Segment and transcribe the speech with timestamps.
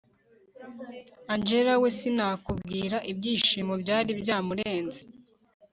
[1.33, 4.99] angella we sinakubwira, ibyishimo byari byamurenze